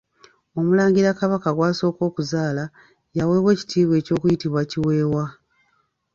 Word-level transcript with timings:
Omulangira 0.57 1.17
kabaka 1.19 1.49
gw'asooka 1.57 2.01
okuzaala, 2.09 2.63
ye 3.15 3.21
aweebwa 3.23 3.49
ekitiibwa 3.53 3.95
eky'okuyitibwa 4.01 4.61
Kiweewa. 4.69 5.25